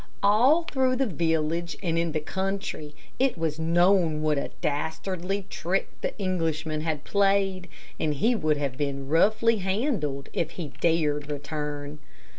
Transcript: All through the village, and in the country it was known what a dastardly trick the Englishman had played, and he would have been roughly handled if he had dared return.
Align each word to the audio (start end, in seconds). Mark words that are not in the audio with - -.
All 0.23 0.63
through 0.63 0.95
the 0.95 1.05
village, 1.05 1.77
and 1.83 1.95
in 1.95 2.11
the 2.11 2.19
country 2.19 2.95
it 3.19 3.37
was 3.37 3.59
known 3.59 4.23
what 4.23 4.39
a 4.39 4.49
dastardly 4.59 5.45
trick 5.47 5.89
the 6.01 6.17
Englishman 6.17 6.81
had 6.81 7.03
played, 7.03 7.67
and 7.99 8.15
he 8.15 8.33
would 8.33 8.57
have 8.57 8.77
been 8.77 9.07
roughly 9.09 9.57
handled 9.57 10.29
if 10.33 10.49
he 10.57 10.63
had 10.69 10.79
dared 10.79 11.29
return. 11.29 11.99